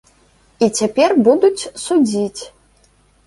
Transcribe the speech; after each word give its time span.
І 0.67 0.69
цяпер 0.77 1.09
будуць 1.27 1.69
судзіць. 1.85 2.41